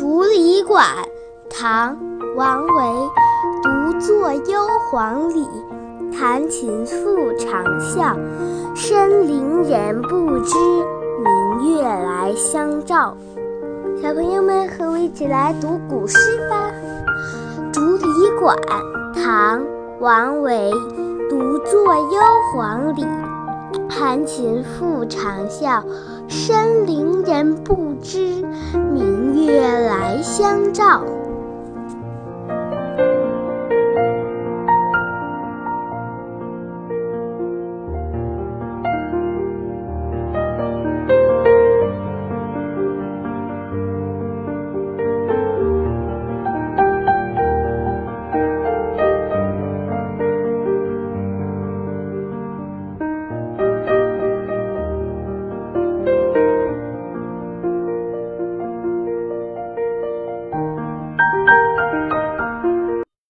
[0.00, 0.82] 竹里馆，
[1.50, 1.94] 唐·
[2.34, 2.72] 王维。
[3.62, 5.46] 独坐幽篁里，
[6.10, 8.16] 弹琴复长啸。
[8.74, 10.56] 深林人不知，
[11.58, 13.14] 明月来相照。
[14.00, 16.70] 小朋友们，和我一起来读古诗吧。
[17.70, 18.56] 《竹里馆》
[19.22, 19.60] 唐·
[20.00, 20.72] 王维。
[21.28, 22.22] 独坐幽
[22.54, 23.04] 篁里，
[23.86, 25.82] 弹琴复长啸。
[26.26, 28.44] 深林人不知，
[30.70, 31.29] 明月来相照。